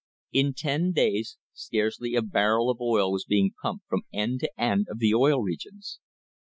In 0.31 0.55
ten 0.55 0.93
days 0.93 1.37
scarcely 1.53 2.15
a 2.15 2.23
barrel 2.23 2.71
of 2.71 2.81
oil 2.81 3.11
was 3.11 3.23
being 3.23 3.51
pumped 3.61 3.85
from 3.87 4.01
end 4.11 4.39
to 4.39 4.49
end 4.59 4.87
of 4.89 4.97
the 4.97 5.13
Oil 5.13 5.43
Regions. 5.43 5.99